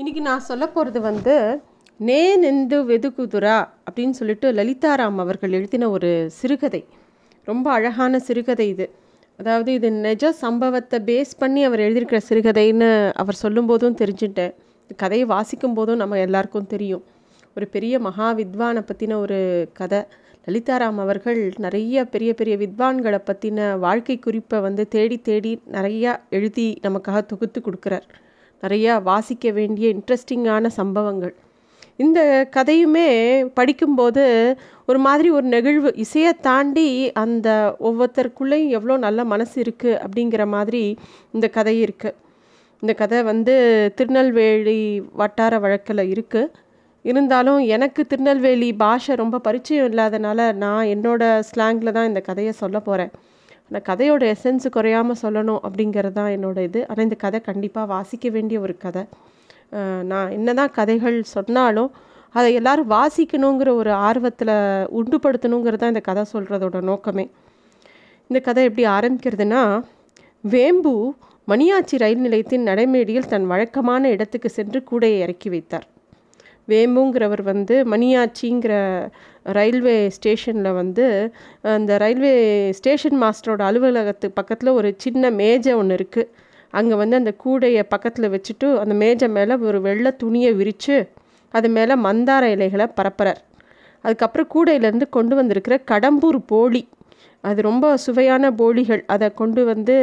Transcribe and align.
இன்றைக்கி 0.00 0.20
நான் 0.20 0.40
சொல்ல 0.40 0.68
போகிறது 0.68 1.00
வந்து 1.00 1.62
நேனெந்து 2.06 2.76
வெதுகுதுரா 2.90 3.68
அப்படின்னு 3.90 4.10
சொல்லிட்டு 4.10 4.52
லலிதாராம் 4.52 5.16
அவர்கள் 5.16 5.52
எழுதின 5.52 5.90
ஒரு 5.90 6.30
சிறுகதை. 6.30 6.84
ரொம்ப 7.44 7.72
அழகான 7.72 8.18
சிறுகதை 8.18 8.68
இது. 8.68 8.90
அதாவது 9.36 9.72
இது 9.72 9.90
நிஜ 9.90 10.32
சம்பவத்தை 10.32 11.00
பேஸ் 11.00 11.34
பண்ணி 11.38 11.64
அவர் 11.64 11.78
எழுதியிருக்கிற 11.78 12.20
சிறுகதைன்னு 12.28 13.12
அவர் 13.12 13.38
சொல்லும்போதும் 13.42 13.98
தெரிஞ்சுட்டேன். 14.02 14.54
கதையை 14.96 15.26
வாசிக்கும் 15.26 15.74
போதும் 15.74 15.96
நம்ம 15.96 16.18
எல்லாருக்கும் 16.18 16.66
தெரியும். 16.66 17.04
ஒரு 17.56 17.66
பெரிய 17.66 17.98
மகா 17.98 18.34
வித்வானை 18.34 18.84
பற்றின 18.92 19.14
ஒரு 19.14 19.68
கதை. 19.72 20.02
லலிதாராம் 20.46 20.98
அவர்கள் 21.06 21.52
நிறைய 21.56 22.04
பெரிய 22.04 22.34
பெரிய 22.34 22.56
வித்வான்களை 22.56 23.20
பற்றின 23.26 23.78
வாழ்க்கை 23.78 24.18
குறிப்பை 24.18 24.60
வந்து 24.60 24.88
தேடி 24.88 25.18
தேடி 25.18 25.62
நிறையா 25.72 26.16
எழுதி 26.30 26.78
நமக்காக 26.82 27.26
தொகுத்து 27.26 27.60
கொடுக்குறார். 27.60 28.08
நிறையா 28.62 29.02
வாசிக்க 29.02 29.50
வேண்டிய 29.50 29.86
இன்ட்ரெஸ்டிங்கான 29.94 30.66
சம்பவங்கள். 30.76 31.34
இந்த 31.96 32.20
கதையுமே 32.56 33.08
படிக்கும்போது 33.54 34.24
ஒரு 34.86 34.98
மாதிரி 34.98 35.30
ஒரு 35.30 35.46
நெகிழ்வு 35.46 35.90
இசையை 35.96 36.32
தாண்டி 36.40 36.88
அந்த 37.14 37.48
ஒவ்வொருத்தருக்குள்ளேயும் 37.80 38.68
எவ்வளோ 38.68 38.96
நல்ல 38.96 39.24
மனசு 39.24 39.56
இருக்குது 39.62 39.98
அப்படிங்கிற 40.04 40.46
மாதிரி 40.46 40.82
இந்த 41.30 41.48
கதை 41.48 41.74
இருக்குது 41.82 42.16
இந்த 42.82 42.92
கதை 42.94 43.18
வந்து 43.22 43.54
திருநெல்வேலி 43.94 44.80
வட்டார 45.12 45.58
வழக்கில் 45.58 46.10
இருக்குது 46.10 46.52
இருந்தாலும் 47.04 47.60
எனக்கு 47.66 48.06
திருநெல்வேலி 48.06 48.68
பாஷை 48.74 49.14
ரொம்ப 49.14 49.38
பரிச்சயம் 49.38 49.88
இல்லாதனால 49.90 50.52
நான் 50.54 50.86
என்னோடய 50.86 51.42
ஸ்லாங்கில் 51.50 51.92
தான் 51.92 52.08
இந்த 52.08 52.20
கதையை 52.20 52.52
சொல்ல 52.52 52.78
போகிறேன் 52.80 53.12
அந்த 53.70 53.80
கதையோட 53.88 54.22
எசன்ஸ் 54.34 54.66
குறையாமல் 54.76 55.18
சொல்லணும் 55.22 55.60
அப்படிங்கிறது 55.66 56.16
தான் 56.18 56.30
என்னோட 56.36 56.58
இது. 56.68 56.80
ஆனால் 56.90 57.06
இந்த 57.08 57.16
கதை 57.24 57.38
கண்டிப்பாக 57.48 57.86
வாசிக்க 57.94 58.28
வேண்டிய 58.36 58.60
ஒரு 58.66 58.74
கதை. 58.84 59.02
நான் 60.12 60.32
என்ன 60.36 60.54
தான் 60.60 60.72
கதைகள் 60.78 61.18
சொன்னாலும் 61.34 61.90
அதை 62.38 62.48
எல்லோரும் 62.58 62.90
வாசிக்கணுங்கிற 62.96 63.70
ஒரு 63.82 63.92
ஆர்வத்தில் 64.08 64.54
உண்டுபடுத்தணுங்கிறது 64.98 65.80
தான் 65.82 65.92
இந்த 65.94 66.02
கதை 66.08 66.22
சொல்கிறதோட 66.32 66.80
நோக்கமே. 66.90 67.24
இந்த 68.30 68.40
கதை 68.48 68.64
எப்படி 68.68 68.84
ஆரம்பிக்கிறதுனா 68.96 69.62
வேம்பு 70.54 70.94
மணியாச்சி 71.48 71.96
ரயில் 72.02 72.24
நிலையத்தின் 72.26 72.68
நடைமேடையில் 72.70 73.30
தன் 73.32 73.46
வழக்கமான 73.52 74.10
இடத்துக்கு 74.16 74.48
சென்று 74.58 74.80
கூடையை 74.90 75.18
இறக்கி 75.24 75.48
வைத்தார். 75.54 75.86
வேம்புங்கிறவர் 76.68 77.42
வந்து 77.52 77.76
மணியாச்சிங்கிற 77.92 78.74
ரயில்வே 79.58 79.96
ஸ்டேஷனில் 80.10 80.72
வந்து 80.72 81.06
அந்த 81.62 81.98
ரயில்வே 81.98 82.34
ஸ்டேஷன் 82.78 83.18
மாஸ்டரோட 83.22 83.62
அலுவலகத்து 83.68 84.26
பக்கத்தில் 84.38 84.70
ஒரு 84.70 84.94
சின்ன 84.96 85.30
மேஜை 85.40 85.72
ஒன்று 85.72 85.96
இருக்குது 85.96 86.30
அங்கே 86.70 86.94
வந்து 86.94 87.16
அந்த 87.16 87.32
கூடையை 87.44 87.82
பக்கத்தில் 87.88 88.32
வச்சுட்டு 88.34 88.66
அந்த 88.78 88.94
மேஜை 88.94 89.28
மேலே 89.28 89.54
ஒரு 89.68 89.80
வெள்ளை 89.80 90.12
துணியை 90.16 90.52
விரித்து 90.52 90.96
அது 91.54 91.68
மேலே 91.68 91.94
மந்தார 92.06 92.42
இலைகளை 92.54 92.86
பரப்புறார். 92.98 93.40
அதுக்கப்புறம் 94.04 94.50
கூடையிலேருந்து 94.54 95.06
கொண்டு 95.10 95.34
வந்திருக்கிற 95.36 95.76
கடம்பூர் 95.90 96.38
போலி. 96.46 96.82
அது 97.40 97.60
ரொம்ப 97.62 97.86
சுவையான 97.96 98.50
போலிகள். 98.60 99.02
அதை 99.14 99.28
கொண்டு 99.40 99.64
வந்து 99.64 99.96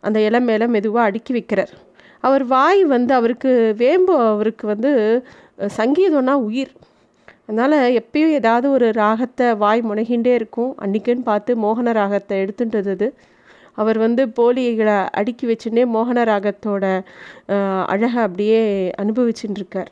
அந்த 0.00 0.18
இலை 0.20 0.40
மேலே 0.40 0.66
மெதுவாக 0.66 1.08
அடுக்கி 1.08 1.32
வைக்கிறார். 1.38 1.72
அவர் 2.20 2.44
வாய் 2.44 2.82
வந்து 2.94 3.12
அவருக்கு 3.14 3.74
வேம்பு 3.76 4.14
அவருக்கு 4.32 4.66
வந்து 4.66 4.92
சங்கீதம்னா 5.78 6.34
உயிர். 6.48 6.72
அதனால் 7.48 7.76
எப்பயும் 8.00 8.34
ஏதாவது 8.38 8.66
ஒரு 8.76 8.86
ராகத்தை 9.02 9.46
வாய் 9.62 9.82
முனகின்றே 9.88 10.32
இருக்கும். 10.40 10.70
அன்றைக்குன்னு 10.84 11.28
பார்த்து 11.30 11.52
மோகன 11.64 11.92
ராகத்தை 12.00 12.36
எடுத்துட்டது 12.44 13.08
அவர் 13.80 13.98
வந்து 14.04 14.22
போலிகளை 14.38 14.96
அடுக்கி 15.20 15.44
வச்சுட்டே 15.50 15.84
மோகன 15.94 16.24
ராகத்தோட 16.30 16.84
அழகை 17.92 18.20
அப்படியே 18.26 18.60
அனுபவிச்சுட்டு 19.02 19.60
இருக்கார். 19.60 19.90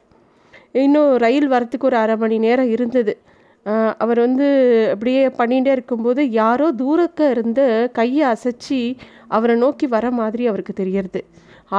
இன்னும் 0.85 1.11
ரயில் 1.25 1.49
வரத்துக்கு 1.55 1.89
ஒரு 1.91 1.99
அரை 2.03 2.17
மணி 2.23 2.37
நேரம் 2.47 2.71
இருந்தது. 2.77 3.15
அவர் 4.03 4.19
வந்து 4.27 4.47
அப்படியே 4.93 5.23
பண்ணிகிட்டே 5.41 5.73
இருக்கும்போது 5.77 6.23
யாரோ 6.41 6.67
தூரக்க 6.83 7.29
இருந்து 7.35 7.65
கையை 7.99 8.25
அசைச்சி 8.33 8.81
அவரை 9.37 9.55
நோக்கி 9.65 9.87
வர 9.97 10.07
மாதிரி 10.21 10.47
அவருக்கு 10.51 10.75
தெரியறது. 10.83 11.21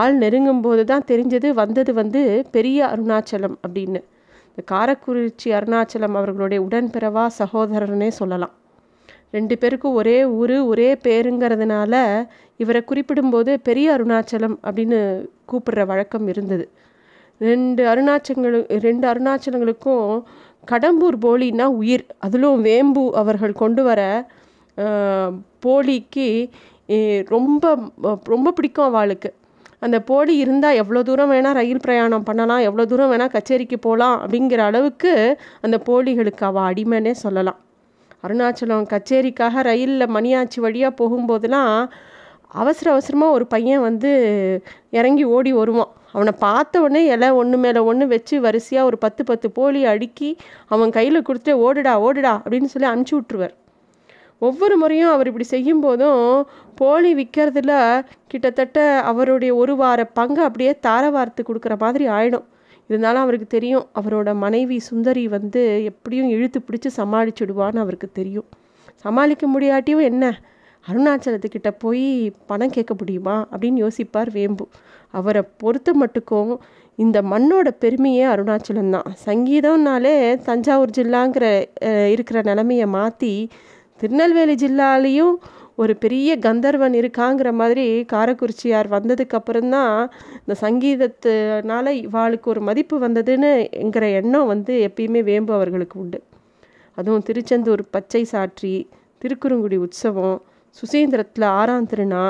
ஆள் 0.02 0.16
நெருங்கும் 0.24 0.64
போது 0.66 0.84
தான் 0.92 1.08
தெரிஞ்சது 1.12 1.50
வந்தது 1.62 1.92
வந்து 2.02 2.22
பெரிய 2.56 2.80
அருணாச்சலம் 2.94 3.58
அப்படின்னு. 3.66 4.02
இந்த 4.56 4.64
காரக்குறிச்சி 4.72 5.50
அருணாச்சலம் 5.58 6.18
அவர்களுடைய 6.20 6.60
உடன்பிறவா 6.68 7.24
சகோதரர்னே 7.40 8.10
சொல்லலாம். 8.18 8.54
ரெண்டு 9.36 9.56
பேருக்கும் 9.62 9.96
ஒரே 10.00 10.18
ஊர் 10.40 10.56
ஒரே 10.72 10.90
பேருங்கிறதுனால 11.06 11.94
இவரை 12.62 12.82
குறிப்பிடும்போது 12.90 13.52
பெரிய 13.68 13.88
அருணாச்சலம் 13.96 14.56
அப்படின்னு 14.68 15.00
கூப்பிடுற 15.52 15.86
வழக்கம் 15.92 16.28
இருந்தது. 16.34 16.66
ரெண்டு 17.42 17.84
அருணாச்சலங்களு 17.92 18.60
ரெண்டு 18.88 19.06
அருணாச்சலங்களுக்கும் 19.12 20.08
கடம்பூர் 20.72 21.18
போலின்னா 21.26 21.66
உயிர் 21.82 22.06
அதிலும் 22.26 22.62
வேம்பு 22.68 23.04
அவர்கள் 23.22 23.60
கொண்டு 23.64 23.84
வர 23.84 24.02
போலிக்கு 25.66 26.28
ரொம்ப 27.36 27.76
ரொம்ப 28.34 28.52
பிடிக்கும் 28.58 28.90
அவளுக்கு. 28.92 29.32
அந்த 29.86 29.98
போலி 30.10 30.34
இருந்தால் 30.44 30.80
எவ்வளோ 30.82 31.02
தூரம் 31.10 31.32
வேணால் 31.34 31.58
ரயில் 31.60 31.84
பிரயாணம் 31.86 32.28
பண்ணலாம் 32.30 32.64
எவ்வளோ 32.68 32.86
தூரம் 32.92 33.12
வேணால் 33.12 33.34
கச்சேரிக்கு 33.36 33.78
போகலாம் 33.88 34.18
அப்படிங்கிற 34.22 34.62
அளவுக்கு 34.70 35.14
அந்த 35.62 35.78
போலிகளுக்கு 35.88 36.44
அவள் 36.50 36.68
அடிமைன்னே 36.70 37.14
சொல்லலாம். 37.24 37.60
அருணாச்சலம் 38.26 38.86
கச்சேரிக்காக 38.94 39.64
ரயிலில் 39.70 40.14
மணியாச்சி 40.16 40.60
வழியாக 40.66 40.98
போகும்போதெல்லாம் 41.02 41.74
அவசர 42.62 42.88
அவசரமாக 42.92 43.36
ஒரு 43.38 43.46
பையன் 43.48 43.86
வந்து 43.88 44.12
இறங்கி 44.92 45.24
ஓடி 45.36 45.52
வருவான். 45.54 45.92
அவனை 46.12 46.34
பார்த்த 46.46 46.82
உடனே 46.82 47.02
இலை 47.06 47.30
ஒன்று 47.32 47.58
மேலே 47.58 47.80
ஒன்று 47.90 48.06
வச்சு 48.08 48.36
வரிசையாக 48.42 48.90
ஒரு 48.90 48.98
பத்து 48.98 49.22
பத்து 49.24 49.48
போலி 49.52 49.82
அடுக்கி 49.86 50.30
அவன் 50.68 50.96
கையில் 50.98 51.26
கொடுத்துட்டு 51.28 51.62
ஓடுடா 51.66 51.94
ஓடுடா 52.08 52.34
அப்படின்னு 52.44 52.72
சொல்லி 52.74 52.90
அனுப்பிச்சி 52.92 53.16
விட்ருவார் 53.18 53.56
ஒவ்வொரு 54.42 54.76
முறையும் 54.78 55.12
அவர் 55.12 55.28
இப்படி 55.28 55.48
செய்யும் 55.54 55.82
போதும் 55.82 56.22
போலி 56.80 57.12
விற்கிறதுல 57.20 57.74
கிட்டத்தட்ட 58.32 58.78
அவருடைய 59.12 59.52
ஒரு 59.62 59.74
வார 59.82 60.00
பங்கு 60.20 60.42
அப்படியே 60.48 60.72
தாரவார்த்து 60.88 61.42
கொடுக்குற 61.48 61.76
மாதிரி 61.84 62.06
ஆயிடும். 62.18 62.48
இருந்தாலும் 62.90 63.24
அவருக்கு 63.26 63.48
தெரியும் 63.48 63.86
அவரோட 64.00 64.30
மனைவி 64.36 64.78
சுந்தரி 64.90 65.24
வந்து 65.36 65.62
எப்படியும் 65.92 66.30
இழுத்து 66.30 66.60
பிடிச்சி 66.68 66.90
சமாளிச்சுடுவான்னு 67.00 67.84
அவருக்கு 67.84 68.10
தெரியும். 68.20 68.48
சமாளிக்க 69.06 69.46
முடியாட்டியும் 69.54 70.04
என்ன? 70.12 70.26
அருணாச்சலத்துக்கிட்ட 70.86 71.70
போய் 71.84 72.08
பணம் 72.46 72.74
கேட்க 72.76 72.94
முடியுமா? 73.00 73.36
அப்படின்னு 73.52 73.82
யோசிப்பார் 73.86 74.32
வேம்பு. 74.38 74.66
அவரை 75.20 75.44
பொறுத்த 75.62 75.90
மட்டுக்கும் 76.02 76.52
இந்த 77.00 77.18
மண்ணோட 77.22 77.68
பெருமையே 77.84 78.26
அருணாச்சலம் 78.34 78.94
தான். 78.96 79.08
சங்கீதம்னாலே 79.26 80.16
தஞ்சாவூர் 80.48 80.96
ஜில்லாங்கிற 80.98 81.46
இருக்கிற 82.16 82.42
நிலமையை 82.50 82.88
மாற்றி 82.98 83.34
திருநெல்வேலி 84.00 84.56
ஜில்லாலேயும் 84.64 85.36
ஒரு 85.78 85.94
பெரிய 85.96 86.30
கந்தர்வன் 86.38 86.94
இருக்காங்கிற 86.94 87.50
மாதிரி 87.52 87.86
காரக்குறிச்சியார் 88.14 88.88
வந்ததுக்கு 88.96 89.38
அப்புறம்தான் 89.40 89.96
இந்த 90.40 90.56
சங்கீதத்தினால 90.62 91.94
இவாளுக்கு 92.06 92.48
ஒரு 92.54 92.62
மதிப்பு 92.62 92.98
வந்ததுன்னு 93.08 93.52
என்கிற 93.84 94.08
எண்ணம் 94.20 94.50
வந்து 94.54 94.74
எப்பயுமே 94.90 95.24
வேம்பு 95.24 95.54
அவர்களுக்கு 95.54 95.98
உண்டு. 96.00 96.20
அதுவும் 96.98 97.26
திருச்செந்தூர் 97.30 97.84
பச்சை 97.90 98.24
சாற்றி 98.24 98.74
திருக்குறுங்குடி 99.22 99.78
உற்சவம் 99.86 100.38
சுசீந்திரத்தில் 100.78 101.48
ஆறாம் 101.60 101.90
திருநா 101.94 102.26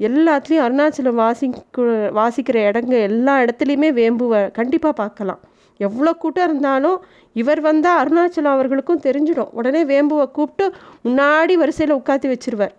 எல்லாத்துலேயும் 0.00 0.64
அருணாச்சலம் 0.66 1.20
வாசிக்கு 1.20 1.84
வாசிக்கிற 2.18 2.56
இடங்க 2.70 2.94
எல்லா 3.10 3.34
இடத்துலையுமே 3.42 3.90
வேம்புவை 4.00 4.40
கண்டிப்பாக 4.58 4.94
பார்க்கலாம். 5.02 5.40
எவ்வளோ 5.80 6.12
கூட்டம் 6.12 6.46
இருந்தாலும் 6.48 6.98
இவர் 7.36 7.60
வந்தால் 7.60 8.00
அருணாச்சலம் 8.02 8.54
அவர்களுக்கும் 8.56 9.04
தெரிஞ்சிடும். 9.06 9.52
உடனே 9.52 9.84
வேம்புவை 9.84 10.26
கூப்பிட்டு 10.30 10.66
முன்னாடி 11.06 11.54
வரிசையில் 11.54 11.98
உட்காந்து 11.98 12.28
வச்சிருவார். 12.32 12.74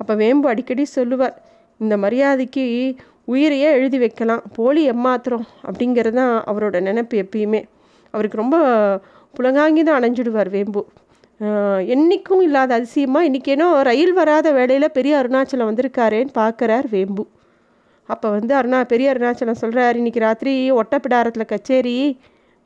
அப்போ 0.00 0.12
வேம்பு 0.22 0.46
அடிக்கடி 0.52 0.84
சொல்லுவார் 0.98 1.36
இந்த 1.80 1.94
மரியாதைக்கு 2.04 2.64
உயிரையே 3.32 3.68
எழுதி 3.78 3.98
வைக்கலாம் 4.02 4.42
போலி 4.56 4.82
எம்மாத்திரம் 4.92 5.44
அப்படிங்கிறது 5.68 6.16
தான் 6.20 6.34
அவரோட 6.50 6.76
நினைப்பு 6.88 7.16
எப்பயுமே. 7.24 7.60
அவருக்கு 8.14 8.40
ரொம்ப 8.42 8.56
புலங்காங்கி 9.36 9.82
தான் 9.88 9.98
அணைஞ்சிடுவார் 9.98 10.50
வேம்பு. 10.56 10.82
என்றைக்கும் 11.94 12.42
இல்லாத 12.46 12.74
அதிசயமாக 12.78 13.28
இன்றைக்கேனோ 13.28 13.68
ரயில் 13.88 14.14
வராத 14.18 14.48
வேலையில் 14.58 14.94
பெரிய 14.98 15.14
அருணாச்சலம் 15.20 15.70
வந்திருக்காரேன்னு 15.70 16.32
பார்க்குறார் 16.40 16.86
வேம்பு. 16.94 17.24
அப்போ 18.08 18.28
வந்து 18.36 18.52
அருணா 18.60 18.80
பெரிய 18.92 19.12
அருணாச்சலம் 19.12 19.60
சொல்கிறார் 19.62 19.98
இன்றைக்கி 20.00 20.20
ராத்திரி 20.26 20.54
ஒட்டப்பிடாரத்தில் 20.80 21.50
கச்சேரி 21.52 21.96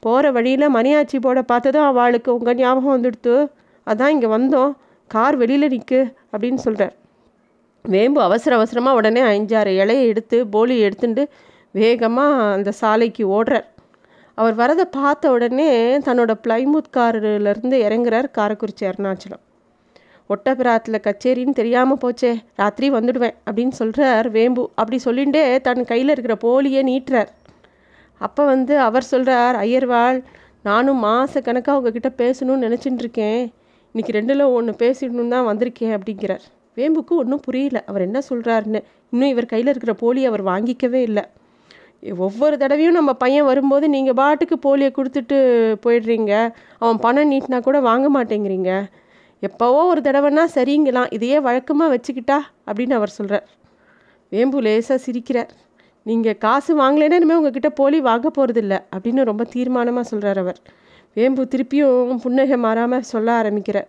போகிற 0.03 0.31
வழியில் 0.37 0.75
மணியாச்சி 0.77 1.19
போட 1.27 1.41
பார்த்ததும் 1.53 1.89
அவளுக்கு 1.91 2.31
உங்கள் 2.39 2.59
ஞாபகம் 2.63 2.95
வந்துடுத்து. 2.97 3.37
அதான் 3.87 4.15
இங்கே 4.17 4.31
வந்தோம் 4.37 4.73
கார் 5.11 5.37
வெளியில் 5.43 5.73
நிற்கு 5.75 6.01
அப்படின்னு 6.33 6.61
சொல்கிறார் 6.67 6.95
வேம்பு 7.95 8.21
அவசர 8.21 8.55
அவசரமாக 8.57 8.99
உடனே 8.99 9.21
அஞ்சாறு 9.21 9.73
இலையை 9.83 10.05
எடுத்து 10.13 10.47
போலி 10.47 10.77
எடுத்துட்டு 10.79 11.23
வேகமாக 11.71 12.45
அந்த 12.57 12.71
சாலைக்கு 12.81 13.25
ஓடுறார். 13.37 13.67
அவர் 14.35 14.55
வரதை 14.61 14.85
பார்த்த 14.99 15.31
உடனே 15.31 15.99
தன்னோட 16.07 16.33
பிளைமூத் 16.45 16.95
காரிலேருந்து 16.97 17.77
இறங்குறார் 17.87 18.29
காரக்குறிச்சி 18.39 18.85
அருணாச்சலம். 18.91 19.43
ஒட்டபிராத்தில் 20.31 21.05
கச்சேரின்னு 21.07 21.59
தெரியாமல் 21.61 22.01
போச்சே 22.05 22.33
ராத்திரி 22.61 22.91
வந்துடுவேன் 22.91 23.37
அப்படின்னு 23.47 23.75
சொல்கிறார் 23.81 24.29
வேம்பு. 24.31 24.65
அப்படி 24.75 24.99
சொல்லிகிட்டே 25.05 25.45
தன் 25.61 25.85
கையில் 25.85 26.15
இருக்கிற 26.15 26.37
போலியை 26.47 26.83
நீட்டுறார். 26.91 27.31
அப்போ 28.21 28.45
வந்து 28.45 28.75
அவர் 28.81 29.11
சொல்கிறார் 29.13 29.57
ஐயர்வாள் 29.57 30.19
நானும் 30.63 31.05
மாதக்கணக்காக 31.05 31.79
உங்ககிட்ட 31.79 32.11
பேசணும்னு 32.23 32.67
நினச்சிட்டு 32.67 33.03
இருக்கேன். 33.07 33.43
இன்றைக்கி 33.95 34.15
ரெண்டில் 34.19 34.53
ஒன்று 34.59 34.73
பேசிடணும் 34.83 35.35
தான் 35.35 35.49
வந்திருக்கேன் 35.51 35.97
அப்படிங்கிறார். 35.97 36.45
வேம்புக்கு 36.77 37.15
ஒன்றும் 37.23 37.43
புரியல. 37.47 37.79
அவர் 37.91 38.07
என்ன 38.09 38.19
சொல்கிறாருன்னு 38.29 38.81
இன்னும் 39.13 39.33
இவர் 39.35 39.53
கையில் 39.53 39.73
இருக்கிற 39.73 39.95
போலி 40.05 40.23
அவர் 40.31 40.43
வாங்கிக்கவே 40.53 41.01
இல்லை. 41.09 41.25
ஒவ்வொரு 42.27 42.55
தடவையும் 42.63 42.97
நம்ம 42.99 43.13
பையன் 43.23 43.49
வரும்போது 43.51 43.87
நீங்கள் 43.95 44.17
பாட்டுக்கு 44.21 44.57
போலியை 44.67 44.91
கொடுத்துட்டு 44.97 45.37
போயிடுறீங்க. 45.85 46.33
அவன் 46.83 46.99
பணம் 47.05 47.31
நீட்டினா 47.33 47.61
கூட 47.69 47.79
வாங்க 47.91 48.07
மாட்டேங்கிறீங்க. 48.17 48.73
எப்போவோ 49.43 49.81
ஒரு 49.93 50.01
தடவைனா 50.09 50.45
சரிங்களாம். 50.57 51.13
இதையே 51.17 51.39
வழக்கமாக 51.47 51.93
வச்சுக்கிட்டா 51.95 52.39
அப்படின்னு 52.69 52.97
அவர் 52.99 53.17
சொல்கிறார் 53.19 53.47
வேம்பு 54.33 54.61
லேசாக 54.67 54.99
சிரிக்கிறார். 55.07 55.51
நீங்கள் 56.07 56.39
காசு 56.45 56.73
வாங்கலைன்னா 56.81 57.19
இனிமேல் 57.21 57.39
உங்ககிட்ட 57.41 57.69
போலி 57.81 57.99
வாங்க 58.09 58.29
போகிறதில்ல 58.37 58.75
அப்படின்னு 58.95 59.23
ரொம்ப 59.31 59.45
தீர்மானமாக 59.55 60.07
சொல்கிறார் 60.11 60.39
அவர். 60.43 60.59
வேம்பு 61.17 61.43
திருப்பியும் 61.53 62.21
புன்னகை 62.25 62.57
மாறாமல் 62.65 63.07
சொல்ல 63.13 63.29
ஆரம்பிக்கிறார். 63.41 63.89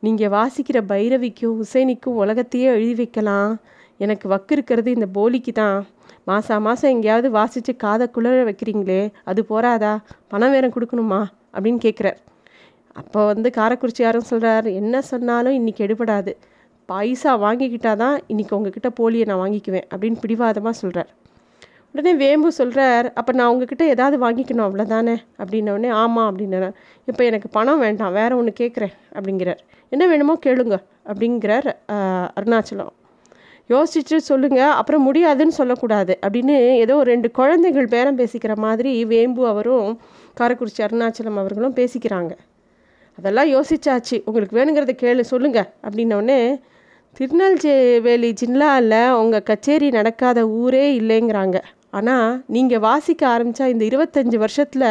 நீங்கள் 0.00 0.28
வாசிக்கிற 0.28 0.78
பைரவிக்கும் 0.88 1.62
உசைனிக்கும் 1.62 2.18
உலகத்தையே 2.22 2.66
எழுதி 2.66 2.94
வைக்கலாம். 2.94 3.60
எனக்கு 3.98 4.28
வக்கு 4.28 4.52
இருக்கிறது 4.52 4.90
இந்த 4.90 5.06
போலிக்கு 5.14 5.52
தான் 5.52 5.86
மாதம் 6.24 6.62
மாதம் 6.62 6.90
எங்கேயாவது 6.90 7.30
வாசித்து 7.30 7.76
காதை 7.76 8.10
குளிர 8.10 8.44
வைக்கிறீங்களே 8.44 9.12
அது 9.24 9.44
போராதா 9.44 9.92
பணம் 10.28 10.50
வேற 10.50 10.68
கொடுக்கணுமா? 10.68 11.20
அப்படின்னு 11.54 11.80
கேட்குறார் 11.86 12.18
அப்போ 12.92 13.26
வந்து 13.26 13.50
காரக்குறிச்சி 13.56 14.02
யாரும் 14.02 14.28
சொல்கிறார் 14.32 14.66
என்ன 14.66 15.02
சொன்னாலும் 15.02 15.56
இன்றைக்கி 15.58 15.82
எடுபடாது. 15.86 16.32
பைசா 16.86 17.40
வாங்கிக்கிட்டாதான் 17.42 18.16
இன்றைக்கி 18.28 18.54
உங்ககிட்ட 18.54 18.88
போலியை 19.00 19.26
நான் 19.26 19.42
வாங்கிக்குவேன் 19.44 19.86
அப்படின்னு 19.94 20.18
பிடிவாதமாக 20.20 20.72
சொல்கிறார் 20.72 21.10
உடனே 21.96 22.12
வேம்பு 22.22 22.48
சொல்கிறார் 22.58 23.06
அப்போ 23.18 23.32
நான் 23.38 23.50
உங்ககிட்ட 23.52 23.84
ஏதாவது 23.92 24.16
வாங்கிக்கணும் 24.24 24.64
அவ்வளோதானே 24.64 25.14
அப்படின்னோடனே 25.42 25.90
ஆமாம் 26.00 26.28
அப்படின்னா 26.30 26.68
இப்போ 27.10 27.22
எனக்கு 27.28 27.48
பணம் 27.56 27.82
வேண்டாம் 27.84 28.14
வேறு 28.18 28.36
ஒன்று 28.38 28.52
கேட்குறேன் 28.60 28.94
அப்படிங்கிறார். 29.16 29.60
என்ன 29.92 30.04
வேணுமோ 30.12 30.34
கேளுங்க 30.46 30.76
அப்படிங்கிறார் 31.10 31.68
அருணாச்சலம். 32.38 32.92
யோசிச்சு 33.70 34.18
சொல்லுங்கள் 34.30 34.74
அப்புறம் 34.80 35.06
முடியாதுன்னு 35.08 35.54
சொல்லக்கூடாது 35.60 36.14
அப்படின்னு 36.24 36.56
ஏதோ 36.82 36.96
ஒரு 37.02 37.08
ரெண்டு 37.14 37.30
குழந்தைகள் 37.38 37.92
பேரம் 37.94 38.18
பேசிக்கிற 38.20 38.54
மாதிரி 38.66 38.92
வேம்பு 39.12 39.44
அவரும் 39.52 39.88
காரக்குறிச்சி 40.40 40.82
அருணாச்சலம் 40.88 41.40
அவர்களும் 41.42 41.76
பேசிக்கிறாங்க. 41.80 42.32
அதெல்லாம் 43.18 43.50
யோசிச்சாச்சு. 43.56 44.16
உங்களுக்கு 44.28 44.58
வேணுங்கிறத 44.58 44.94
கேளு 45.04 45.24
சொல்லுங்கள் 45.32 45.70
அப்படின்னோடனே 45.86 46.40
திருநெல்வேலி 47.16 48.30
ஜில்லாவில் 48.40 49.00
உங்கள் 49.20 49.44
கச்சேரி 49.50 49.88
நடக்காத 49.98 50.38
ஊரே 50.62 50.86
இல்லைங்கிறாங்க. 51.00 51.58
ஆனால் 51.98 52.30
நீங்கள் 52.54 52.84
வாசிக்க 52.88 53.22
ஆரம்பித்தா 53.34 53.66
இந்த 53.72 53.84
இருபத்தஞ்சி 53.90 54.38
வருஷத்தில் 54.44 54.88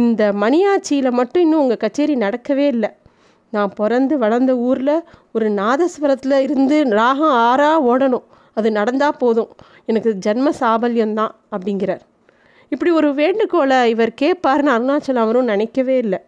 இந்த 0.00 0.22
மணியாச்சியில் 0.42 1.16
மட்டும் 1.18 1.44
இன்னும் 1.44 1.62
உங்கள் 1.64 1.82
கச்சேரி 1.82 2.14
நடக்கவே 2.22 2.66
இல்லை. 2.74 2.90
நான் 3.52 3.74
பிறந்து 3.80 4.14
வளர்ந்த 4.22 4.52
ஊரில் 4.68 4.96
ஒரு 5.36 5.48
நாதஸ்வரத்தில் 5.60 6.36
இருந்து 6.46 6.76
ராகம் 7.00 7.36
ஆறாக 7.48 7.84
ஓடணும். 7.90 8.26
அது 8.56 8.68
நடந்தால் 8.78 9.20
போதும். 9.22 9.50
எனக்கு 9.90 10.10
ஜென்ம 10.26 10.48
சாபல்யம்தான் 10.60 11.32
அப்படிங்கிறார். 11.54 12.02
இப்படி 12.72 12.90
ஒரு 13.00 13.08
வேண்டுகோளை 13.20 13.78
இவர் 13.94 14.12
கேட்பாருன்னு 14.22 14.74
அருணாச்சலம் 14.76 15.24
அவரும் 15.24 15.50
நினைக்கவே 15.52 15.96
இல்லை. 16.04 16.20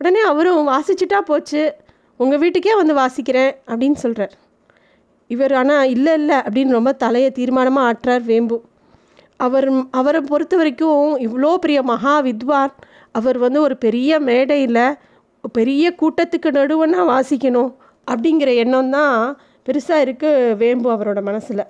உடனே 0.00 0.22
அவரும் 0.30 0.70
வாசிச்சுட்டா 0.72 1.20
போச்சு. 1.30 1.62
உங்கள் 2.22 2.40
வீட்டுக்கே 2.42 2.74
வந்து 2.80 2.94
வாசிக்கிறேன் 3.02 3.52
அப்படின்னு 3.70 3.98
சொல்கிறார் 4.04 4.34
இவர் 5.30 5.52
ஆனால் 5.60 5.90
இல்லை 5.94 6.12
இல்லை 6.20 6.38
அப்படின்னு 6.46 6.76
ரொம்ப 6.78 6.90
தலையை 7.02 7.30
தீர்மானமாக 7.38 7.88
ஆற்றார் 7.90 8.24
வேம்பு. 8.30 8.56
அவர் 9.40 9.68
அவரை 10.00 10.20
பொறுத்த 10.30 10.54
வரைக்கும் 10.60 11.02
இவ்வளோ 11.26 11.50
பெரிய 11.64 11.78
மகா 11.92 12.14
வித்வான். 12.28 12.74
அவர் 13.18 13.38
வந்து 13.44 13.58
ஒரு 13.66 13.74
பெரிய 13.84 14.20
மேடையில் 14.28 14.84
பெரிய 15.58 15.84
கூட்டத்துக்கு 16.00 16.50
நடுவனா 16.58 17.00
வாசிக்கணும் 17.12 17.72
அப்படிங்கிற 18.06 18.50
எண்ணம் 18.62 18.92
தான் 18.96 19.18
பெருசாக 19.66 20.04
இருக்குது 20.06 20.56
வேம்பு 20.62 20.88
அவரோட 20.94 21.20
மனசில். 21.28 21.64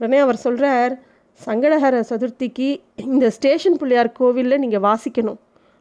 உடனே 0.00 0.18
அவர் 0.24 0.44
சொல்கிறார் 0.46 0.94
சங்கடஹர 1.40 1.96
சதுர்த்திக்கு 2.10 2.68
இந்த 3.08 3.26
ஸ்டேஷன் 3.36 3.78
பிள்ளையார் 3.80 4.16
கோவிலில் 4.18 4.62
நீங்கள் 4.64 4.84
வாசிக்கணும் 4.88 5.38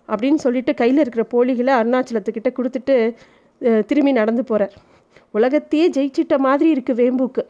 அப்படின்னு 0.09 0.39
சொல்லிட்டு 0.45 0.73
கையில் 0.81 1.01
இருக்கிற 1.03 1.23
போலிகளை 1.33 1.73
அருணாச்சலத்துக்கிட்ட 1.79 2.49
கொடுத்துட்டு 2.57 2.95
திரும்பி 3.89 4.11
நடந்து 4.19 4.43
போகிறார் 4.49 4.75
உலகத்தையே 5.37 5.85
ஜெயிச்சிட்ட 5.95 6.35
மாதிரி 6.47 6.69
இருக்குது 6.75 6.99
வேம்புக்கு. 7.01 7.43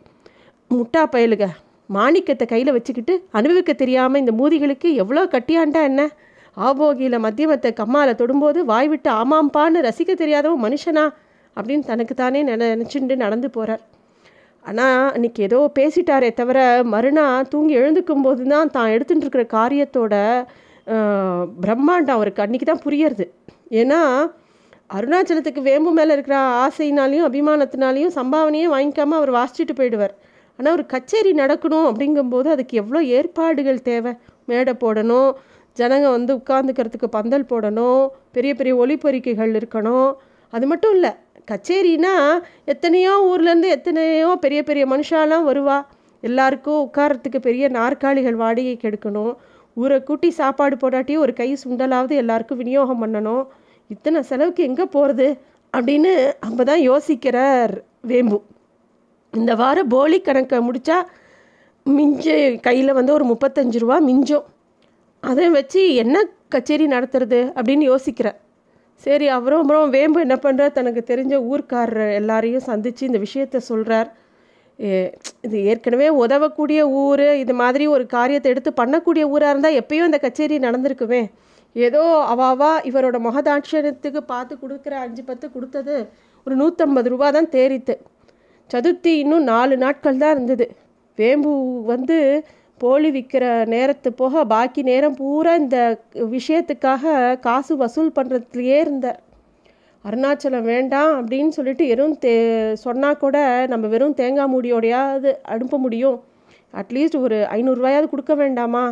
முட்டா 0.72 1.04
பயலுக. 1.16 1.46
மாணிக்கத்தை 1.90 2.46
கையில் 2.52 2.76
வச்சுக்கிட்டு 2.76 3.14
அனுபவிக்க 3.38 3.72
தெரியாமல் 3.82 4.22
இந்த 4.24 4.34
மூதிகளுக்கு 4.40 4.90
எவ்வளோ 5.04 5.24
கட்டியாண்டா 5.36 5.82
என்ன? 5.90 6.02
ஆபோகியில் 6.58 7.24
மத்தியமத்தை 7.26 7.70
கம்மாவில் 7.80 8.20
தொடும்போது 8.22 8.60
வாய் 8.72 8.90
விட்டு 8.92 9.10
ஆமாம்பான்னு 9.22 9.84
ரசிக்க 9.88 10.12
தெரியாதவன் 10.22 10.64
மனுஷனா? 10.66 11.06
அப்படின்னு 11.58 11.90
தனக்கு 11.92 12.14
தானே 12.22 12.40
நினச்சிண்டு 12.50 13.16
நடந்து 13.26 13.48
போகிறார் 13.56 13.84
ஆனால் 14.66 15.04
அன்றைக்கி 15.16 15.42
ஏதோ 15.48 15.60
பேசிட்டாரே 15.78 16.30
தவிர 16.40 16.60
மறுநாள் 16.94 17.48
தூங்கி 17.52 17.74
எழுந்துக்கும் 17.82 18.26
போது 18.26 18.44
தான் 18.54 18.72
தான் 18.76 18.94
எடுத்துகிட்டு 18.96 19.26
இருக்கிற 19.26 19.46
காரியத்தோட 19.58 20.16
பிரம்மாண்டம் 21.66 22.18
அவருக்கு 22.18 22.44
அன்றைக்கி 22.46 22.68
தான் 22.70 22.84
புரியறது. 22.86 23.26
ஏன்னா 23.82 24.00
அருணாச்சலத்துக்கு 24.98 25.62
வேம்பு 25.70 25.92
மேலே 25.98 26.12
இருக்கிற 26.18 26.36
ஆசையினாலையும் 26.66 27.28
அபிமானத்தினாலையும் 27.30 28.14
சம்பாவனையும் 28.20 28.74
வாங்கிக்காமல் 28.76 29.20
அவர் 29.20 29.32
வாசிச்சுட்டு 29.38 29.74
போயிடுவார். 29.80 30.14
ஆனால் 30.60 30.74
ஒரு 30.78 30.86
கச்சேரி 30.94 31.32
நடக்கணும் 31.42 31.88
அப்படிங்கும்போது 31.90 32.48
அதுக்கு 32.54 32.76
எவ்வளோ 32.82 33.00
ஏற்பாடுகள் 33.18 33.86
தேவை? 33.90 34.14
மேடை 34.50 34.74
போடணும் 34.84 35.30
ஜனங்க 35.78 36.08
வந்து 36.16 36.32
உட்காந்துக்கிறதுக்கு 36.40 37.08
பந்தல் 37.18 37.50
போடணும் 37.52 38.02
பெரிய 38.36 38.52
பெரிய 38.60 38.74
ஒளிப்பொறிக்கைகள் 38.84 39.52
இருக்கணும். 39.60 40.10
அது 40.54 40.66
மட்டும் 40.72 40.94
இல்லை 40.98 41.12
கச்சேரினா 41.52 42.14
எத்தனையோ 42.74 43.14
ஊர்லேருந்து 43.30 43.70
எத்தனையோ 43.78 44.32
பெரிய 44.46 44.62
பெரிய 44.70 44.86
மனுஷாலாம் 44.94 45.46
வருவா. 45.50 45.78
எல்லாருக்கும் 46.24 46.80
உட்காரத்துக்கு 46.86 47.40
பெரிய 47.48 47.66
நாற்காலிகள் 47.78 48.42
வாடகைக்கு 48.42 48.88
எடுக்கணும் 48.90 49.34
ஊரை 49.78 49.98
கூட்டி 50.04 50.30
சாப்பாடு 50.40 50.76
போடாட்டியும் 50.82 51.24
ஒரு 51.26 51.34
கை 51.40 51.50
சுண்டலாவது 51.64 52.14
எல்லாருக்கும் 52.22 52.60
விநியோகம் 52.62 53.02
பண்ணணும். 53.04 53.44
இத்தனை 53.90 54.20
செலவுக்கு 54.30 54.62
எங்கே 54.70 54.86
போகிறது 54.96 55.28
அப்படின்னு 55.74 56.14
அப்போ 56.48 56.64
தான் 56.70 56.84
யோசிக்கிறார் 56.90 57.74
வேம்பு. 58.12 58.40
இந்த 59.34 59.52
வாரம் 59.62 59.92
போலி 59.94 60.18
கணக்கை 60.28 60.60
முடித்தா 60.68 60.98
மிஞ்ச 61.86 62.26
கையில் 62.68 62.98
வந்து 63.00 63.12
ஒரு 63.18 63.26
முப்பத்தஞ்சு 63.32 63.78
ரூபா 63.84 63.98
மிஞ்சும். 64.10 64.46
அதை 65.24 65.46
வச்சு 65.58 65.82
என்ன 66.04 66.16
கச்சேரி 66.54 66.86
நடத்துறது 66.94 67.40
அப்படின்னு 67.58 67.86
யோசிக்கிறேன் 67.92 68.38
சரி 69.02 69.26
அவரும் 69.38 69.62
அப்புறம் 69.62 69.92
வேம்பு 69.96 70.20
என்ன 70.26 70.36
பண்ணுறார் 70.46 70.78
தனக்கு 70.78 71.02
தெரிஞ்ச 71.10 71.36
ஊர்க்காரர் 71.52 72.12
எல்லாரையும் 72.20 72.68
சந்தித்து 72.70 73.04
இந்த 73.10 73.20
விஷயத்த 73.26 73.58
சொல்கிறார் 73.72 74.10
இது 75.46 75.58
ஏற்கனவே 75.72 76.08
உதவக்கூடிய 76.24 76.80
ஊர் 77.02 77.26
இது 77.44 77.54
மாதிரி 77.62 77.86
ஒரு 77.96 78.04
காரியத்தை 78.16 78.50
எடுத்து 78.54 78.72
பண்ணக்கூடிய 78.82 79.24
ஊராக 79.34 79.54
இருந்தால் 79.54 79.78
எப்பயும் 79.82 80.08
இந்த 80.10 80.20
கச்சேரி 80.26 80.58
நடந்திருக்குமே. 80.66 81.22
ஏதோ 81.76 82.04
அவாவா 82.34 82.72
இவரோட 82.90 83.18
முகதாட்சணத்துக்கு 83.28 84.22
பார்த்து 84.34 84.54
கொடுக்குற 84.64 84.94
அஞ்சு 85.06 85.24
பத்து 85.30 85.48
கொடுத்தது 85.56 85.96
ஒரு 86.48 86.56
நூற்றம்பது 86.62 87.10
ரூபா 87.14 87.30
தான் 87.38 87.50
தேரித்து. 87.56 87.96
சதுர்த்தி 88.74 89.12
இன்னும் 89.24 89.46
நாலு 89.54 89.74
நாட்கள் 89.78 90.22
தான் 90.24 90.34
இருந்தது. 90.36 90.66
வேம்பு 91.18 91.52
வந்து 91.92 92.18
போலி 92.82 93.10
விற்கிற 93.12 93.44
நேரத்து 93.74 94.10
போக 94.14 94.44
பாக்கி 94.46 94.82
நேரம் 94.90 95.16
பூரா 95.16 95.54
இந்த 95.56 95.78
விஷயத்துக்காக 96.36 97.14
காசு 97.46 97.74
வசூல் 97.78 98.12
பண்ணுறதுலையே 98.18 98.78
இருந்தார். 98.86 99.20
அருணாச்சலம் 100.06 100.68
வேண்டாம் 100.74 101.14
அப்படின்னு 101.20 101.54
சொல்லிட்டு 101.58 101.86
வெறும் 101.88 102.18
தே 102.26 102.34
சொன்னால் 102.84 103.22
கூட 103.24 103.38
நம்ம 103.68 103.86
வெறும் 103.94 104.18
தேங்காய் 104.20 104.52
மூடியோடையாவது 104.54 105.32
அனுப்ப 105.54 105.78
முடியும். 105.86 106.18
அட்லீஸ்ட் 106.74 107.18
ஒரு 107.22 107.38
ஐநூறுரூவாயாவது 107.58 108.08
கொடுக்க 108.10 108.36
வேண்டாமா? 108.36 108.86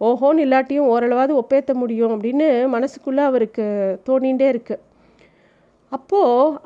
ஓஹோன்னு 0.00 0.44
இல்லாட்டியும் 0.46 0.90
ஓரளவாவது 0.94 1.32
ஒப்பேற்ற 1.42 1.72
முடியும் 1.74 2.12
அப்படின்னு 2.14 2.48
மனசுக்குள்ளே 2.74 3.22
அவருக்கு 3.30 3.64
தோணிகிட்டே 4.08 4.48
இருக்குது 4.54 4.82
அப்போது 5.92 6.58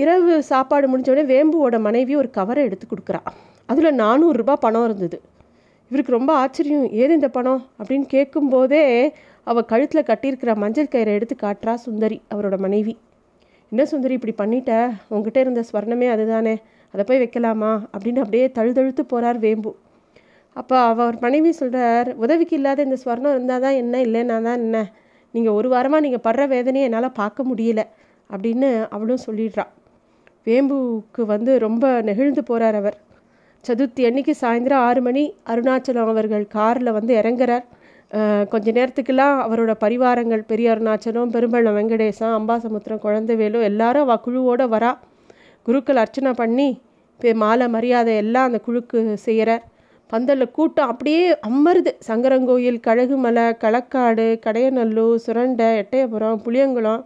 இரவு 0.00 0.42
சாப்பாடு 0.42 0.86
முடிஞ்சோடனே 0.92 1.24
வேம்புவோட 1.32 1.80
மனைவி 1.80 2.16
ஒரு 2.16 2.30
கவரை 2.30 2.64
எடுத்து 2.64 2.86
கொடுக்குறா. 2.86 3.20
அதில் 3.66 3.98
நானூறுரூபா 3.98 4.54
பணம் 4.54 4.84
இருந்தது. 4.84 5.20
இவருக்கு 5.90 6.12
ரொம்ப 6.12 6.32
ஆச்சரியம். 6.32 6.90
ஏது 6.92 7.12
இந்த 7.14 7.28
பணம்? 7.28 7.66
அப்படின்னு 7.78 8.06
கேட்கும்போதே 8.06 9.12
அவள் 9.44 9.64
கழுத்தில் 9.64 10.02
கட்டியிருக்கிற 10.02 10.56
மஞ்சள் 10.56 10.90
கயிறை 10.90 11.06
எடுத்து 11.06 11.36
காட்டுறா 11.42 11.74
சுந்தரி 11.74 12.22
அவரோட 12.34 12.58
மனைவி. 12.58 12.98
என்ன 13.70 13.84
சுந்தரி 13.84 14.18
இப்படி 14.20 14.34
பண்ணிட்ட? 14.38 14.92
உங்ககிட்ட 15.08 15.40
இருந்த 15.40 15.64
ஸ்வர்ணமே 15.72 16.08
அதுதானே. 16.10 16.58
அதை 16.94 17.04
போய் 17.04 17.22
வைக்கலாமா? 17.22 17.72
அப்படின்னு 17.94 18.18
அப்படியே 18.18 18.46
தழுதழுத்து 18.54 19.04
போகிறார் 19.04 19.38
வேம்பு. 19.38 19.72
அப்போ 20.52 20.76
அவர் 20.78 21.16
மனைவி 21.20 21.52
சொல்கிறார் 21.52 22.14
உதவிக்கு 22.14 22.56
இல்லாத 22.56 22.82
இந்த 22.82 22.96
ஸ்வர்ணம் 23.04 23.30
இருந்தால் 23.30 23.60
தான் 23.60 23.72
என்ன 23.72 23.98
இல்லைன்னா 23.98 24.42
தான் 24.42 24.60
என்ன? 24.66 24.90
நீங்கள் 25.30 25.52
ஒரு 25.52 25.70
வாரமாக 25.70 26.00
நீங்கள் 26.00 26.26
படுற 26.26 26.48
வேதனையை 26.48 26.90
என்னால் 26.90 27.12
பார்க்க 27.12 27.42
முடியல. 27.42 27.82
அப்படின்னு 28.30 28.88
அவளும் 28.88 29.24
சொல்லிடுறான் 29.26 29.72
வேம்புவுக்கு 30.46 31.22
வந்து 31.32 31.52
ரொம்ப 31.66 31.84
நெகிழ்ந்து 32.08 32.42
போகிறார் 32.48 32.76
அவர். 32.80 32.96
சதுர்த்தி 33.64 34.02
அன்னைக்கு 34.08 34.32
சாயந்தரம் 34.40 34.84
ஆறு 34.88 35.00
மணி 35.06 35.24
அருணாச்சலம் 35.52 36.10
அவர்கள் 36.12 36.44
காரில் 36.56 36.96
வந்து 36.98 37.12
இறங்குறார். 37.20 37.64
கொஞ்ச 38.52 38.66
நேரத்துக்கெல்லாம் 38.78 39.36
அவரோட 39.44 39.72
பரிவாரங்கள் 39.84 40.42
பெரிய 40.50 40.66
அருணாச்சலம் 40.74 41.32
பெரும்பள்ளம் 41.36 41.76
வெங்கடேசன் 41.78 42.34
அம்பாசமுத்திரம் 42.38 43.00
குழந்தைவேலு 43.04 43.60
எல்லாரும் 43.70 44.04
அவள் 44.06 44.24
குழுவோடு 44.26 44.66
வரா. 44.74 44.90
குருக்கள் 45.66 46.02
அர்ச்சனை 46.02 46.32
பண்ணி 46.42 46.68
மாலை 47.42 47.66
மரியாதை 47.74 48.14
எல்லாம் 48.22 48.46
அந்த 48.48 48.58
குழுக்கு 48.66 48.98
செய்கிறார் 49.26 49.64
பந்தலில் 50.10 50.54
கூட்டம் 50.56 50.90
அப்படியே 50.92 51.22
அமருது. 51.48 51.92
சங்கரங்கோயில் 52.08 52.78
கழகுமலை 52.86 53.44
களக்காடு 53.62 54.26
கடையநல்லூர் 54.46 55.22
சுரண்டை 55.26 55.68
எட்டயபுரம் 55.82 56.42
புளியங்குளம் 56.44 57.02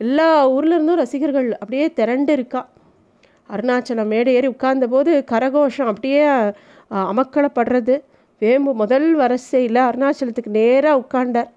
எல்லா 0.00 0.28
ஊர்லேருந்தும் 0.54 1.00
ரசிகர்கள் 1.02 1.48
அப்படியே 1.60 1.86
திரண்டு 1.98 2.32
இருக்கா. 2.38 2.62
அருணாச்சலம் 3.54 4.10
மேடை 4.12 4.34
ஏறி 4.34 4.48
உட்கார்ந்தபோது 4.48 5.12
கரகோஷம் 5.32 5.90
அப்படியே 5.92 6.22
அமக்களப்படுறது 7.10 7.94
வேம்பு 8.42 8.72
முதல் 8.74 9.08
வரிசையில் 9.14 9.80
அருணாச்சலத்துக்கு 9.88 10.52
நேராக 10.58 11.00
உட்காண்டார் 11.02 11.50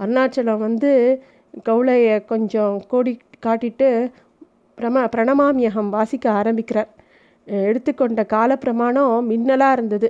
அருணாச்சலம் 0.00 0.64
வந்து 0.66 0.90
கவுளையை 1.68 2.16
கொஞ்சம் 2.24 2.76
கோடி 2.88 3.12
காட்டிட்டு 3.46 3.88
பிரம 4.78 5.02
பிரணமாமியகம் 5.14 5.90
வாசிக்க 5.96 6.26
ஆரம்பிக்கிறார். 6.30 6.90
எடுத்துக்கொண்ட 7.68 8.20
கால 8.34 8.50
பிரமாணம் 8.56 9.26
மின்னலாக 9.30 9.76
இருந்தது. 9.76 10.08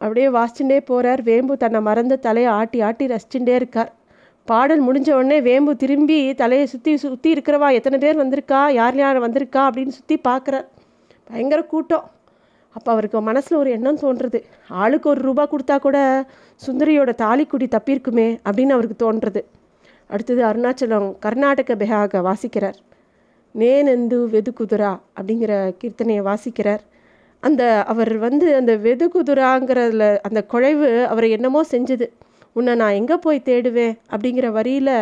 அப்படியே 0.00 0.28
வாசிச்சுட்டே 0.38 0.78
போகிறார் 0.90 1.22
வேம்பு 1.22 1.54
தன்னை 1.56 1.80
மறந்த 1.80 2.20
தலையை 2.26 2.50
ஆட்டி 2.58 2.78
ஆட்டி 2.80 3.04
ரசிச்சுட்டே 3.12 3.54
இருக்கார். 3.60 3.92
பாடல் 4.44 4.82
முடிஞ்ச 4.86 5.08
உடனே 5.10 5.40
வேம்பு 5.40 5.76
திரும்பி 5.76 6.34
தலையை 6.34 6.66
சுற்றி 6.66 6.96
சுற்றி 6.96 7.32
இருக்கிறவா? 7.32 7.72
எத்தனை 7.72 7.98
பேர் 7.98 8.20
வந்திருக்கா? 8.22 8.70
யார் 8.70 8.96
யார் 8.96 9.18
வந்திருக்கா? 9.20 9.62
அப்படின்னு 9.68 9.88
சுற்றி 9.88 10.20
பார்க்குறார் 10.28 10.66
பயங்கர 11.24 11.62
கூட்டம். 11.62 12.10
அப்போ 12.76 12.92
அவருக்கு 12.92 13.20
மனசில் 13.20 13.58
ஒரு 13.58 13.70
எண்ணம் 13.70 13.98
தோன்றுறது. 13.98 14.42
ஆளுக்கு 14.68 15.08
ஒரு 15.08 15.20
ரூபா 15.20 15.48
கொடுத்தா 15.50 15.78
கூட 15.78 15.98
சுந்தரியோட 16.66 17.10
தாலிக்குடி 17.22 17.66
தப்பியிருக்குமே 17.76 18.38
அப்படின்னு 18.44 18.74
அவருக்கு 18.76 18.98
தோன்றுறது. 19.04 19.42
அடுத்தது 20.06 20.42
அருணாச்சலம் 20.44 21.08
கர்நாடக 21.18 21.74
பெஹாக 21.74 22.22
வாசிக்கிறார். 22.28 22.78
நேனெந்து 23.54 24.18
வெது 24.34 24.52
குதிரா 24.60 24.92
அப்படிங்கிற 25.20 25.52
கீர்த்தனையை 25.80 26.22
வாசிக்கிறார். 26.30 26.82
அந்த 27.40 27.62
அவர் 27.84 28.12
வந்து 28.18 28.46
அந்த 28.56 28.76
வெது 28.76 29.06
குதிராங்கிறதுல 29.14 30.04
அந்த 30.22 30.46
குழைவு 30.52 31.04
அவரை 31.04 31.30
என்னமோ 31.30 31.62
செஞ்சது. 31.70 32.08
உன்னை 32.54 32.74
நான் 32.74 32.92
எங்கே 32.92 33.16
போய் 33.16 33.42
தேடுவேன்? 33.44 33.98
அப்படிங்கிற 34.10 34.48
வரியில் 34.48 34.96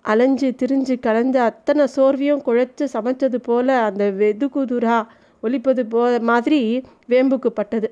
அலைஞ்சு 0.00 0.54
திரிஞ்சு 0.62 0.94
கலந்து 1.00 1.38
அத்தனை 1.40 1.84
சோர்வையும் 1.96 2.42
குழைச்சி 2.46 2.84
சமைச்சது 2.92 3.38
போல் 3.42 3.68
அந்த 3.68 4.04
வெதுகுதுரா 4.18 5.06
ஒலிப்பது 5.40 5.86
போ 5.86 6.18
மாதிரி 6.20 6.60
வேம்புக்கு 7.08 7.46
பட்டது. 7.46 7.88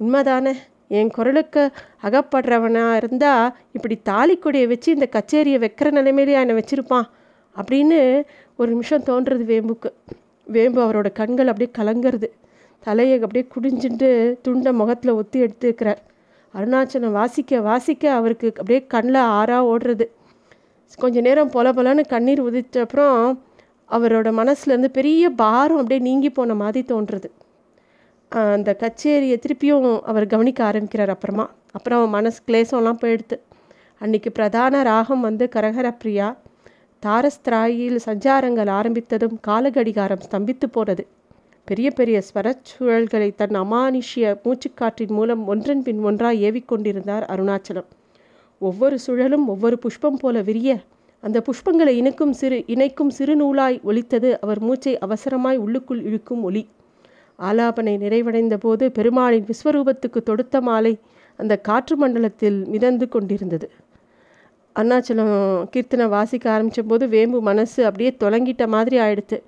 உண்மைதானே? 0.00 0.52
என் 0.88 1.10
குரலுக்கு 1.10 1.62
அகப்படுறவனாக 2.02 2.96
இருந்தால் 2.96 3.54
இப்படி 3.72 3.96
தாலிக்கொடியை 4.04 4.66
வச்சு 4.66 4.92
இந்த 4.92 5.08
கச்சேரியை 5.12 5.58
வைக்கிற 5.64 5.90
நிலைமையிலே 5.90 6.38
என்னை 6.40 6.56
வச்சுருப்பான் 6.56 7.08
அப்படின்னு 7.56 8.00
ஒரு 8.56 8.70
நிமிஷம் 8.70 9.06
தோன்றுறது 9.06 9.44
வேம்புக்கு. 9.52 9.90
வேம்பு 10.46 10.80
அவரோட 10.86 11.12
கண்கள் 11.12 11.52
அப்படியே 11.52 11.70
கலங்கிறது. 11.78 12.28
தலையை 12.80 13.20
அப்படியே 13.22 13.44
குடிஞ்சுட்டு 13.54 14.10
துண்டை 14.42 14.72
முகத்தில் 14.72 15.18
ஒத்தி 15.20 15.38
எடுத்துக்கிறார். 15.44 16.02
அருணாச்சலம் 16.54 17.16
வாசிக்க 17.20 17.60
வாசிக்க 17.60 18.12
அவருக்கு 18.12 18.48
அப்படியே 18.48 18.86
கண்ணில் 18.86 19.22
ஆறாக 19.38 19.68
ஓடுறது. 19.72 20.06
கொஞ்ச 20.98 21.20
நேரம் 21.20 21.50
பொல 21.50 21.72
பொலன்னு 21.76 22.02
கண்ணீர் 22.06 22.40
உதித்த 22.40 22.80
அப்புறம் 22.80 23.42
அவரோட 23.90 24.28
மனசுலேருந்து 24.40 24.88
பெரிய 24.88 25.30
பாரம் 25.30 25.76
அப்படியே 25.76 26.00
நீங்கி 26.00 26.30
போன 26.30 26.54
மாதிரி 26.54 26.94
தோன்றுறது. 26.94 27.28
அந்த 28.28 28.70
கச்சேரியை 28.78 29.36
திருப்பியும் 29.38 30.00
அவர் 30.00 30.26
கவனிக்க 30.26 30.64
ஆரம்பிக்கிறார் 30.64 31.10
அப்புறமா. 31.10 31.50
அப்புறம் 31.72 32.10
மனசு 32.10 32.40
கிளேசம்லாம் 32.46 33.00
போயிடுது. 33.02 33.36
அன்னைக்கு 33.98 34.32
பிரதான 34.32 34.82
ராகம் 34.82 35.20
வந்து 35.20 35.48
கரகர 35.54 35.90
பிரியா. 35.98 36.28
தாரஸ்திராயில் 37.02 37.98
சஞ்சாரங்கள் 38.06 38.70
ஆரம்பித்ததும் 38.78 39.36
காலகடிகாரம் 39.46 40.24
ஸ்தம்பித்து 40.30 40.66
போனது. 40.70 41.06
பெரிய 41.64 41.90
பெரிய 41.90 42.22
ஸ்வரச்சூழல்களை 42.28 43.34
தன் 43.34 43.56
அமானுஷ்ய 43.60 44.32
மூச்சுக்காற்றின் 44.44 45.12
மூலம் 45.18 45.46
ஒன்றன் 45.46 45.82
பின் 45.82 46.00
ஒன்றாய் 46.02 46.42
ஏவிக்கொண்டிருந்தார் 46.48 47.24
அருணாச்சலம். 47.34 47.86
ஒவ்வொரு 48.58 48.98
சுழலும் 48.98 49.48
ஒவ்வொரு 49.48 49.78
புஷ்பம் 49.78 50.18
போல 50.20 50.42
விரிய. 50.42 50.80
அந்த 51.20 51.42
புஷ்பங்களை 51.48 51.94
இணைக்கும் 52.00 52.32
சிறு 52.32 52.64
இணைக்கும் 52.66 53.10
சிறு 53.10 53.34
நூலாய் 53.36 53.82
ஒலித்தது 53.82 54.40
அவர் 54.40 54.60
மூச்சை 54.60 54.98
அவசரமாய் 55.06 55.56
உள்ளுக்குள் 55.56 56.02
இழுக்கும் 56.02 56.42
ஒலி. 56.42 56.68
ஆலாபனை 57.38 57.94
நிறைவடைந்த 57.98 58.56
போது 58.56 58.92
பெருமாளின் 58.92 59.44
விஸ்வரூபத்துக்கு 59.44 60.22
தொடுத்த 60.22 60.60
மாலை 60.60 60.98
அந்த 61.36 61.56
காற்று 61.56 61.96
மண்டலத்தில் 61.96 62.64
மிதந்து 62.66 63.08
கொண்டிருந்தது. 63.08 63.70
அருணாச்சலம் 64.76 65.34
கீர்த்தனை 65.76 66.08
வாசிக்க 66.08 66.50
ஆரம்பித்த 66.50 66.82
போது 66.82 67.08
வேம்பு 67.08 67.40
மனசு 67.42 67.84
அப்படியே 67.84 68.16
தொலங்கிட்ட 68.20 68.66
மாதிரி 68.66 68.98
ஆயிடுத்து. 68.98 69.38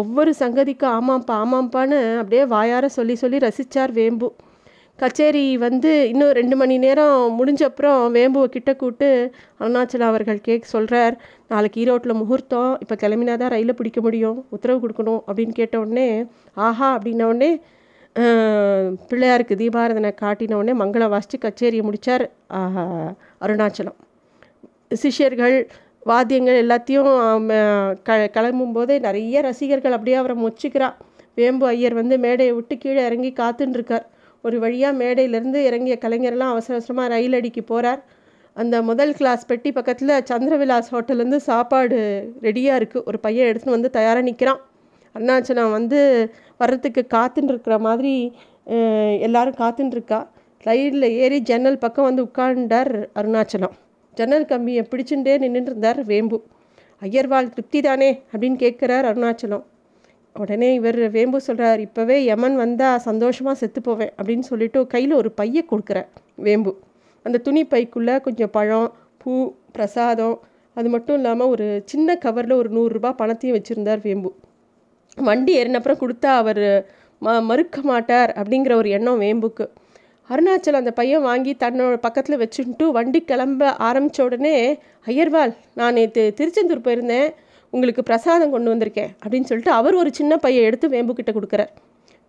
ஒவ்வொரு 0.00 0.30
சங்கதிக்கும் 0.42 0.94
ஆமாம்ப்பா 0.98 1.34
ஆமாம்ப்பான்னு 1.44 1.98
அப்படியே 2.20 2.44
வாயார 2.54 2.84
சொல்லி 2.98 3.14
சொல்லி 3.22 3.38
ரசித்தார் 3.46 3.92
வேம்பு. 3.98 4.28
கச்சேரி 4.98 5.44
வந்து 5.64 5.90
இன்னும் 6.10 6.32
ரெண்டு 6.38 6.56
மணி 6.60 6.74
நேரம் 6.84 7.14
முடிஞ்ச 7.38 7.62
அப்புறம் 7.68 8.00
வேம்புவை 8.16 8.48
கிட்ட 8.56 8.70
கூட்டு 8.82 9.08
அருணாச்சலம் 9.60 10.10
அவர்கள் 10.12 10.44
கேக் 10.46 10.72
சொல்கிறார் 10.72 11.14
நாளைக்கு 11.52 11.80
ஈரோட்டில் 11.84 12.18
முகூர்த்தம். 12.20 12.72
இப்போ 12.82 12.96
கிளம்பினா 13.02 13.34
தான் 13.42 13.52
ரயிலில் 13.54 13.78
பிடிக்க 13.80 14.00
முடியும். 14.06 14.38
உத்தரவு 14.56 14.82
கொடுக்கணும். 14.84 15.22
அப்படின்னு 15.28 15.54
கேட்டவுடனே 15.60 16.08
ஆஹா 16.66 16.88
அப்படின்னவுடனே 16.96 17.50
பிள்ளையாருக்கு 19.10 19.54
தீபாரதனை 19.62 20.12
காட்டினவுடனே 20.22 20.74
மங்களம் 20.82 21.12
வாசித்து 21.14 21.38
கச்சேரியை 21.46 21.84
முடித்தார் 21.88 22.24
அருணாச்சலம். 23.44 23.98
சிஷ்யர்கள் 25.02 25.56
வாத்தியங்கள் 26.06 26.62
எல்லாத்தையும் 26.62 27.12
க 28.06 28.16
கிளம்பும் 28.34 28.74
போதே 28.76 28.96
நிறைய 29.06 29.40
ரசிகர்கள் 29.46 29.94
அப்படியே 29.96 30.16
அவரை 30.20 30.36
மொச்சிக்கிறா. 30.42 30.88
வேம்பு 31.38 31.64
ஐயர் 31.70 31.96
வந்து 32.00 32.16
மேடையை 32.24 32.52
விட்டு 32.56 32.74
கீழே 32.82 33.00
இறங்கி 33.08 33.30
காத்துன்னு 33.40 34.00
ஒரு 34.44 34.56
வழியாக 34.64 34.98
மேடையிலேருந்து 35.00 35.60
இறங்கிய 35.68 35.94
கலைஞரெல்லாம் 36.02 36.52
அவசர 36.54 36.74
அவசரமாக 36.76 37.12
ரயில் 37.14 37.36
அடிக்கு 37.38 37.62
போகிறார் 37.62 38.00
அந்த 38.56 38.76
முதல் 38.88 39.12
கிளாஸ் 39.18 39.46
பெட்டி 39.50 39.70
பக்கத்தில் 39.72 40.12
சந்திரவிலாஸ் 40.30 40.90
ஹோட்டல்லேருந்து 40.94 41.40
சாப்பாடு 41.50 41.96
ரெடியாக 42.42 42.78
இருக்குது 42.80 43.04
ஒரு 43.04 43.18
பையன் 43.20 43.48
எடுத்துன்னு 43.50 43.76
வந்து 43.76 43.90
தயாராக 43.90 44.26
நிற்கிறான் 44.28 44.60
அருணாச்சலம் 45.14 45.74
வந்து 45.78 46.00
வர்றதுக்கு 46.56 47.02
காத்துன்னு 47.16 47.52
இருக்கிற 47.54 47.78
மாதிரி 47.78 48.14
எல்லாரும் 49.26 49.60
காத்துன்னு 49.62 49.96
இருக்கா 49.96 50.20
ரயிலில் 50.66 51.08
ஏறி 51.22 51.38
ஜன்னல் 51.50 51.82
பக்கம் 51.86 52.08
வந்து 52.08 52.24
உட்காண்டார் 52.24 52.92
அருணாச்சலம். 53.14 53.74
ஜன்னல் 54.18 54.50
கம்பியை 54.52 54.82
பிடிச்சுட்டே 54.90 55.34
நின்றுட்டு 55.44 55.70
இருந்தார் 55.72 56.00
வேம்பு. 56.10 56.38
ஐயர்வாள் 57.02 57.52
திருப்தி 57.52 57.80
தானே 57.88 58.10
அப்படின்னு 58.32 58.58
கேட்குறார் 58.64 59.06
அருணாச்சலம். 59.10 59.64
உடனே 60.36 60.68
இவர் 60.78 60.98
வேம்பு 61.16 61.38
சொல்கிறார் 61.46 61.80
இப்போவே 61.86 62.16
யமன் 62.30 62.56
வந்தால் 62.62 63.02
சந்தோஷமாக 63.08 63.56
செத்து 63.60 63.80
போவேன் 63.80 64.12
அப்படின்னு 64.18 64.46
சொல்லிட்டு 64.50 64.80
கையில் 64.94 65.14
ஒரு 65.20 65.30
பையை 65.40 65.62
கொடுக்குறார் 65.72 66.08
வேம்பு. 66.46 66.72
அந்த 67.26 67.36
துணி 67.46 67.62
பைக்குள்ளே 67.72 68.14
கொஞ்சம் 68.26 68.52
பழம் 68.56 68.88
பூ 69.22 69.34
பிரசாதம் 69.76 70.36
அது 70.76 70.88
மட்டும் 70.94 71.16
இல்லாமல் 71.18 71.52
ஒரு 71.54 71.66
சின்ன 71.90 72.16
கவரில் 72.24 72.58
ஒரு 72.60 72.70
நூறுரூபா 72.76 73.10
பணத்தையும் 73.20 73.56
வச்சுருந்தார் 73.56 74.00
வேம்பு. 74.06 74.30
வண்டி 75.28 75.52
ஏறினப்புறம் 75.60 76.00
கொடுத்தா 76.02 76.30
அவர் 76.42 76.64
ம 77.22 77.34
மறுக்க 77.48 77.78
மாட்டார் 77.90 78.30
அப்படிங்கிற 78.40 78.72
ஒரு 78.80 78.88
எண்ணம் 78.96 79.20
வேம்புக்கு. 79.20 79.66
அருணாச்சல் 80.28 80.78
அந்த 80.80 80.92
பையன் 80.92 81.22
வாங்கி 81.22 81.56
தன்னோட 81.60 81.96
பக்கத்தில் 81.96 82.38
வச்சுட்டு 82.38 82.90
வண்டி 82.90 83.20
கிளம்ப 83.20 83.72
ஆரம்பித்த 83.72 84.24
உடனே 84.24 84.78
ஐயர்வால் 85.06 85.56
நான் 85.74 85.92
நேற்று 85.92 86.32
திருச்செந்தூர் 86.36 86.80
போயிருந்தேன். 86.80 87.30
உங்களுக்கு 87.70 88.02
பிரசாதம் 88.02 88.50
கொண்டு 88.50 88.74
வந்திருக்கேன். 88.74 89.10
அப்படின்னு 89.24 89.42
சொல்லிட்டு 89.42 89.70
அவர் 89.70 89.94
ஒரு 89.94 90.14
சின்ன 90.14 90.36
பையன் 90.36 90.64
எடுத்து 90.64 90.88
வேம்பு 90.88 91.14
கிட்ட 91.14 91.32
கொடுக்குறார். 91.32 91.68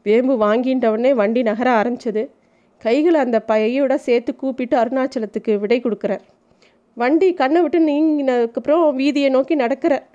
வேம்பு 0.04 0.34
வாங்கின்ற 0.42 0.88
உடனே 0.88 1.14
வண்டி 1.14 1.42
நகர 1.42 1.82
ஆரம்பிச்சது. 1.82 2.28
கைகளை 2.78 3.20
அந்த 3.20 3.44
பையோட 3.48 3.96
சேர்த்து 3.96 4.36
கூப்பிட்டு 4.36 4.78
அருணாச்சலத்துக்கு 4.78 5.60
விடை 5.60 5.82
கொடுக்குறார். 5.82 6.20
வண்டி 6.94 7.34
கண்ணை 7.34 7.62
விட்டு 7.62 7.80
நீங்கினதுக்கப்புறம் 7.88 8.84
வீதியை 9.02 9.30
நோக்கி 9.30 9.56
நடக்கிறார். 9.56 10.06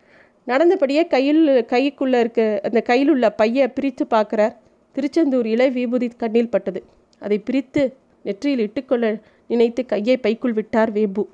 நடந்தபடியே 0.47 1.07
கையில் 1.07 1.67
கைக்குள்ளே 1.69 2.19
இருக்க 2.19 2.61
அந்த 2.63 2.81
கையில் 2.81 3.11
உள்ள 3.11 3.31
பையை 3.31 3.69
பிரித்து 3.69 4.07
பார்க்குறார். 4.11 4.57
திருச்செந்தூர் 4.93 5.47
இலை 5.47 5.71
விபூதி 5.71 6.09
கண்ணில் 6.09 6.51
பட்டது. 6.51 6.85
அதை 7.21 7.39
பிரித்து 7.39 7.83
நெற்றியில் 8.23 8.63
இட்டுக்கொள்ள 8.67 9.07
நினைத்து 9.51 9.83
கையை 9.87 10.17
பைக்குள் 10.17 10.53
விட்டார் 10.53 10.93
வேம்பு. 10.93 11.25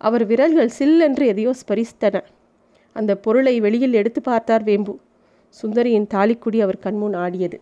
அவர் 0.00 0.24
விரல்கள் 0.26 0.70
சில்லென்று 0.78 1.24
எதையோ 1.32 1.52
ஸ்பரித்தன 1.60 2.22
அந்த 2.96 3.12
பொருளை 3.24 3.54
வெளியில் 3.60 3.98
எடுத்து 4.00 4.20
பார்த்தார் 4.20 4.64
வேம்பு. 4.68 4.94
சுந்தரியின் 5.62 6.08
தாலிக்குடி 6.14 6.58
அவர் 6.60 6.82
கண்முன் 6.84 7.16
ஆடியது. 7.24 7.58